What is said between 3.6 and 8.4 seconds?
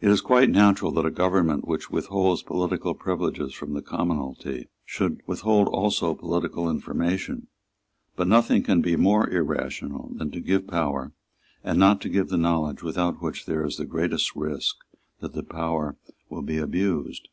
the commonalty should withhold also political information. But